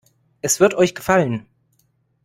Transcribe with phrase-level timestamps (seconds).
[0.41, 1.45] Es wird euch gefallen.